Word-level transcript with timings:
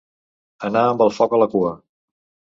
Anar 0.69 0.83
amb 0.93 1.03
el 1.07 1.13
foc 1.19 1.37
a 1.39 1.41
la 1.43 1.49
cua. 1.53 1.75